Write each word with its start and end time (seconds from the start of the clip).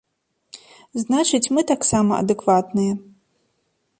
Значыць, 1.01 1.51
мы 1.57 1.61
таксама 1.73 2.11
адэкватныя. 2.25 2.93